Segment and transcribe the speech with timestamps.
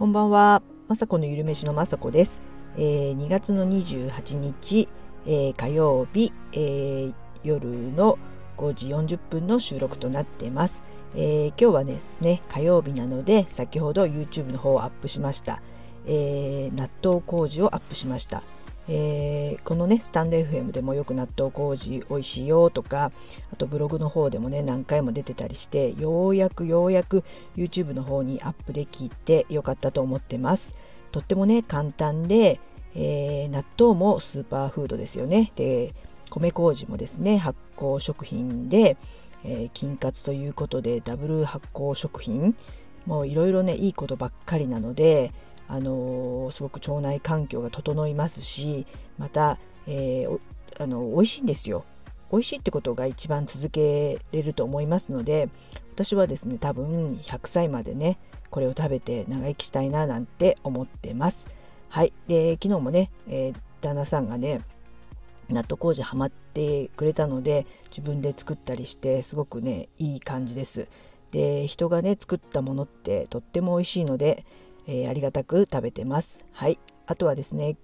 [0.00, 2.40] こんばんは、まさこのゆるめしのまさこです。
[2.78, 4.88] えー、2月の28日、
[5.26, 8.18] えー、火曜日、えー、夜の
[8.56, 10.82] 5時40分の収録となっています、
[11.14, 15.60] え今日はですね、火曜日なので、先ほど YouTube の方をアップしました。
[16.06, 18.42] え納豆麹をアップしました。
[18.92, 23.12] えー、このねスタンド FM でもよく納豆麹美味しいよとか
[23.52, 27.22] あとブログの方でもね何回も出てたりしてようやくようやく
[27.56, 30.74] YouTube の方にアップできてよかったと思ってます。
[31.12, 32.58] とってもね簡単で、
[32.96, 35.52] えー、納豆もスーパーフードですよね。
[35.54, 35.94] で
[36.28, 38.96] 米麹もですね発酵食品で、
[39.44, 42.56] えー、菌活ということでダブル発酵食品
[43.06, 45.32] もういろいろねいいことばっかりなので
[45.72, 48.86] あのすごく腸内環境が整いますし
[49.18, 50.40] また、えー、
[50.80, 51.84] あの美味しいんですよ。
[52.32, 55.48] 美味しいってことが一番続けれると思いますので
[55.94, 58.18] 私はですね多分100歳までね
[58.50, 61.48] これを食べて長生きしたいななんて思ってます。
[61.88, 64.60] はいで昨日もね、えー、旦那さんがね
[65.48, 70.88] 納豆麹ハマってくれたので自分で作ったりしてすごくねいい感じです。
[71.30, 74.44] で人がね作ったものってとっても美味しいので
[74.90, 76.44] えー、ありがたく食べてます。
[76.50, 76.80] はい。
[77.06, 77.76] あとはですね、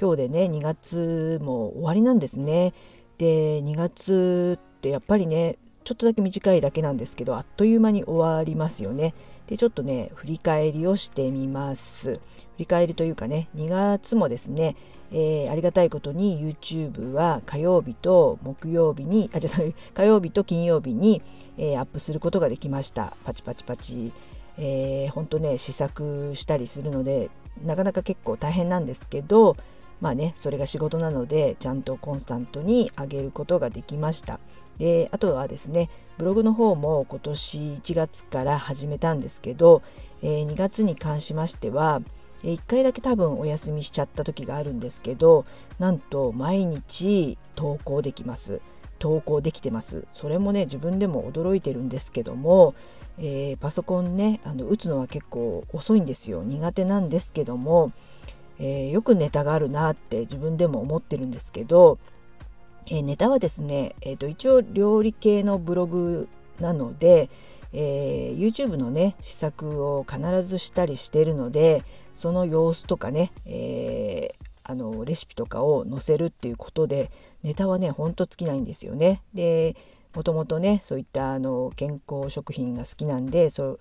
[0.00, 2.72] 今日でね、2月も終わりなんですね。
[3.18, 9.14] で、2月ってやっぱりね、ちょっとだけ短いだけなんですけど、あっという間に終わりますよね。
[9.48, 12.14] で、ちょっとね、振り返りをしてみます。
[12.14, 12.20] 振
[12.58, 14.76] り返りというかね、2月もですね、
[15.10, 19.50] えー、ありがたいことに YouTube は火曜日と木曜日に、あ、じゃ
[19.92, 21.20] 火曜日と金曜日に、
[21.58, 23.16] えー、アップすることができました。
[23.24, 24.12] パチパチパチ。
[24.58, 27.30] えー、ほんとね試作したりするので
[27.64, 29.56] なかなか結構大変なんですけど
[30.00, 34.40] まあねそれが仕事なのでちゃんとコンスタントに上げることができました。
[34.78, 35.88] であとはですね
[36.18, 39.82] ブログの方も今年1月から始めたんですけど、
[40.20, 42.02] えー、2月に関しましては
[42.42, 45.46] 1回だけ多分お休みしちゃった時があるんですけど
[45.78, 48.60] なんと毎日投稿できます。
[49.04, 50.06] 投稿できてます。
[50.14, 52.74] それもね自分でも驚いてるんですけども
[53.18, 56.42] えー、パソコンねあの打つのは結構遅いんですよ。
[56.42, 57.92] 苦手なんですけども、
[58.58, 61.98] えー、よくネタがあるなって自分でも思ってるんですけど、
[62.86, 66.28] えー、ネタはですね、えーと、一応料理系のブログ
[66.58, 67.30] なので、
[67.72, 71.82] え YouTube のね試作を必ずしたりしてるので
[72.14, 77.10] その様子とかね、えーあのレシピとかを載せるっていうことで
[77.42, 79.22] ネタはねほんと尽きないんですよね。
[79.34, 79.76] で
[80.14, 83.78] もともとねそういったあの健康食品が好きなんでそう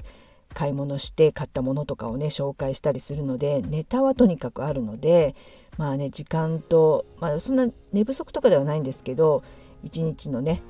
[0.54, 5.36] 買い物して買ったものとかをね紹介したりするのでネタはとにかくあるので
[5.78, 9.44] まあね時間と、まあ、そんな寝不足とかではないんですけど
[9.84, 10.62] 一日のね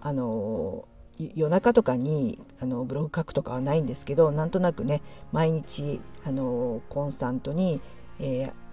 [0.00, 0.86] あの
[1.18, 7.80] 夜中とかにあのブログ書くとかはないんですけどなんとなくね毎日あのコンスタントに、
[8.18, 8.69] えー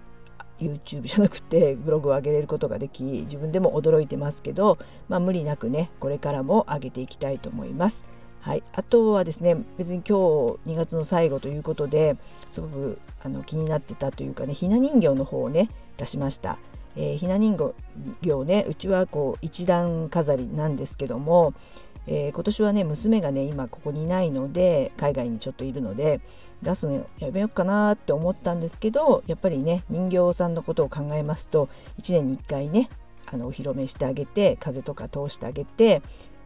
[0.60, 8.04] YouTube じゃなくてブログを上げれることができ自分でも驚いてますけど、まあ、無理なくねこれからも上げていきたいと思います。
[8.40, 12.16] はい、あとはですね別に今日2月の最後ということで
[12.50, 16.58] すごくあの気になってたというかねひな人形の方をね出しました。
[16.96, 21.54] えー、ひな人形ねうちはこう一段飾りなんですけども、
[22.10, 26.20] えー、今年はね娘がね今ここにいないので海外にちょっといるので
[26.62, 31.68] 出すのやめようかなって思ったんですけどやっぱりね人形さんのことを考えますと
[32.00, 32.88] 1年に1回ね
[33.26, 36.00] あのお披露目してあげて風とか通してあげて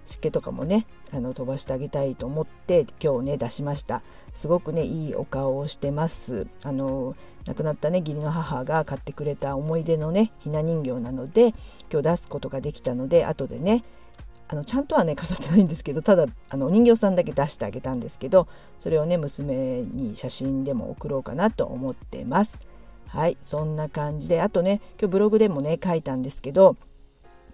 [0.05, 4.03] 湿気とかもねあの飛ばしてあげたいと思って今日ね出しました。
[4.35, 6.49] すごくねいいお顔をしてます。
[6.65, 7.15] あの
[7.47, 11.55] 亡くなったね義理の母が買ってくれた思い出のねひな人形なので
[11.91, 13.85] 今日出すことができたので後でね
[14.53, 18.49] あのちゃんとはね飾ってないんですけどただあのお人形さんだけ出してあげたんですけど
[18.79, 22.61] それをね娘に写真でも送ろうかなと思ってます。
[23.09, 26.77] はいそんな感じであとね今日ブログでもね書いたんですけど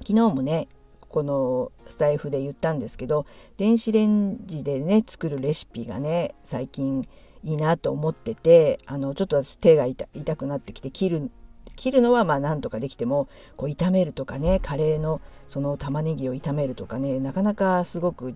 [0.01, 0.69] 昨日もね
[1.09, 3.27] このスタイフで言ったんですけど
[3.57, 7.03] 電子レンジでね作るレシピがね最近
[7.45, 11.31] いいなと思っててあのちょっと私手が痛くなってきて切る
[11.79, 18.35] 切るのはまあなんとかできてもこう炒めるとかねカレーのその玉ねぎを炒めるとかねなかなかすごく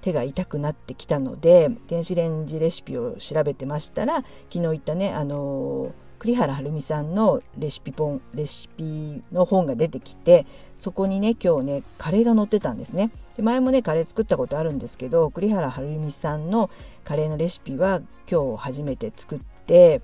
[0.00, 10.46] 手が痛くなってきたので電子レンジレシピを調べてましたら昨日言ったねあの栗原はるみさんのレシピ本レシピの本が出てきて
[10.76, 13.10] そこにね今日ねカレーが載ってたんですね。
[13.36, 16.70] で前もねカレー作ったことあるんですけど栗原はるみさんの
[17.04, 18.00] カレーのレシピは
[18.30, 20.02] 今日初めて作って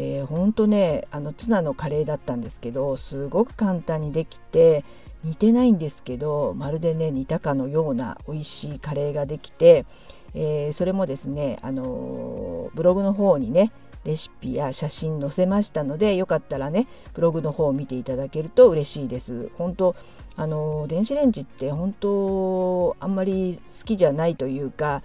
[0.00, 4.84] えー、ほんとねあのツナのカレーだったんですけどすごく簡単にできて
[5.24, 9.86] 似てないんですけどまるでね似たかのような美味しいカレーができて、
[10.34, 13.72] えー、それもですね、あのー、ブログの方にね
[14.04, 19.50] レシピや写真載せましたのでよかったらねブログの方を見ていただけると嬉しいです。
[19.58, 19.96] 本当
[20.36, 25.02] あの電子レンジって本当あんまり好きじゃないというか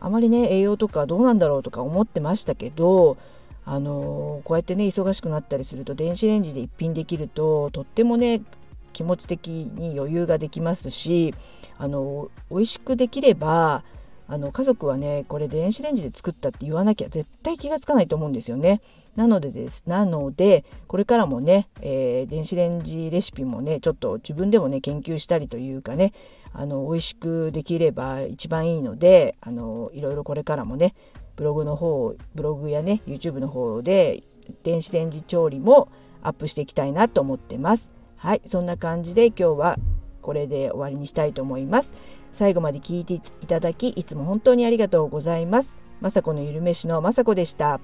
[0.00, 3.16] あまりね栄養とかどうなんだろうとか思ってましたけど
[3.64, 8.42] あのこうやってね忙しくなったりすると電子レンジで一品できるととってもね
[8.92, 11.34] 気持ち的に余裕ができますし
[11.78, 13.84] あの美味しくできれば
[14.28, 18.80] あの家族はねこれ電子レンジで作ったって言わなきゃ絶対気がつかないと思うんですよね。
[19.16, 26.14] なのでですなのでこれからもね、えー、電子レンジレシピもねちょっと自分でもね研究したりというかね
[26.54, 30.94] あの美味しくできれば一番いいのであのいろいろこれからもね
[31.36, 34.22] ブログの方ブログやね YouTube の方で
[34.62, 35.88] 電子レンジ調理も
[36.22, 37.92] アップしていきたいなと思ってます。
[38.16, 39.78] はいそんな感じで今日は
[40.20, 41.94] これで終わりにしたいと思います。
[42.32, 45.78] 最後まで聞いていただきいつも本当にありがとうございます。
[46.00, 47.80] まさこのゆるめしの雅子でした。